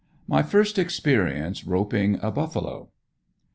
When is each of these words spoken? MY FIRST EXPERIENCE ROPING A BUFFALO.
MY 0.27 0.41
FIRST 0.41 0.79
EXPERIENCE 0.79 1.67
ROPING 1.67 2.17
A 2.23 2.31
BUFFALO. 2.31 2.89